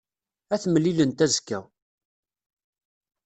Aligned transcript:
Ad 0.53 0.59
t-mlilent 0.61 1.23
azekka. 1.25 1.59